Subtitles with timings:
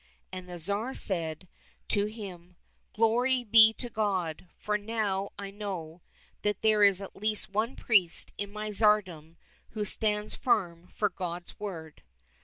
[0.33, 1.47] —And the Tsar said
[1.89, 2.55] to him,"
[2.95, 6.01] Glory be to God, for now I know
[6.41, 9.35] that there is at least one priest in my tsardom
[9.77, 12.01] who stands firm for God's Word.